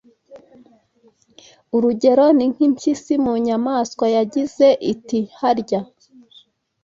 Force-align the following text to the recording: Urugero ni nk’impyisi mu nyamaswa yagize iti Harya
Urugero 1.75 2.25
ni 2.37 2.45
nk’impyisi 2.51 3.13
mu 3.23 3.33
nyamaswa 3.45 4.05
yagize 4.15 4.67
iti 4.93 5.19
Harya 5.39 5.79